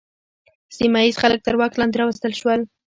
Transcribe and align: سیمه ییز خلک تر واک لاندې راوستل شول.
سیمه 0.75 0.99
ییز 1.03 1.15
خلک 1.23 1.39
تر 1.47 1.55
واک 1.59 1.73
لاندې 1.79 1.99
راوستل 2.01 2.33
شول. 2.39 2.61